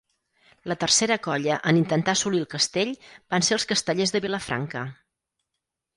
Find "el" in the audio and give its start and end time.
2.45-2.49